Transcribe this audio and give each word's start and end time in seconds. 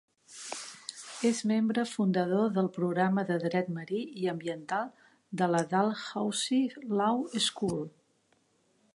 És 1.29 1.41
membre 1.49 1.81
fundador 1.89 2.47
del 2.55 2.69
programa 2.77 3.25
de 3.27 3.37
dret 3.43 3.69
marí 3.75 3.99
i 4.21 4.25
ambiental 4.33 4.89
de 5.41 5.49
la 5.57 5.61
Dalhousie 5.75 6.95
Law 7.01 7.23
School. 7.49 7.85